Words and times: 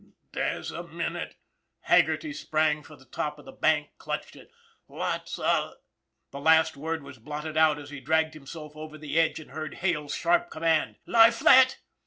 "There's 0.31 0.71
a 0.71 0.81
minute" 0.81 1.35
Haggerty 1.91 2.33
sprang 2.33 2.81
for 2.81 2.95
the 2.95 3.05
top 3.05 3.37
of 3.37 3.45
the 3.45 3.51
bank, 3.51 3.91
clutched 3.99 4.35
it" 4.35 4.49
lots 4.87 5.37
of" 5.37 5.73
The 6.31 6.39
last 6.39 6.75
word 6.75 7.03
was 7.03 7.19
blotted 7.19 7.55
out 7.55 7.77
as 7.77 7.91
he 7.91 7.99
dragged 7.99 8.33
himself 8.33 8.75
over 8.75 8.97
the 8.97 9.19
edge, 9.19 9.39
and 9.39 9.51
heard 9.51 9.75
Hale's 9.75 10.15
sharp 10.15 10.49
command:" 10.49 10.95
Lie 11.05 11.29
flat 11.29 11.77